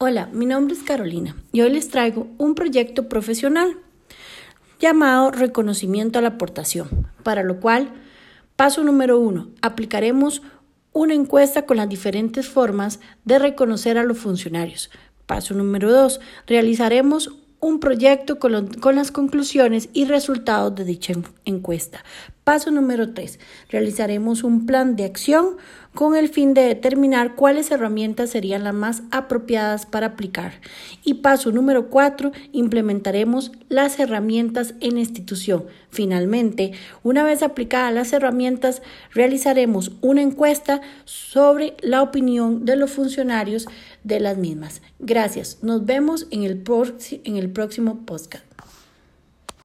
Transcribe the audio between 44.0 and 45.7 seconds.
de las mismas. Gracias.